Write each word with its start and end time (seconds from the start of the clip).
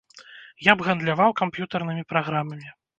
Я 0.69 0.75
б 0.79 0.87
гандляваў 0.89 1.37
камп'ютарнымі 1.45 2.11
праграмамі. 2.15 2.79